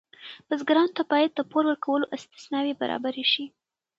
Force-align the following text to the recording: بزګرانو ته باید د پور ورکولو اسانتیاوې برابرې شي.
بزګرانو 0.47 0.95
ته 0.97 1.03
باید 1.11 1.31
د 1.33 1.39
پور 1.51 1.63
ورکولو 1.67 2.11
اسانتیاوې 2.15 2.73
برابرې 2.81 3.25
شي. 3.31 3.45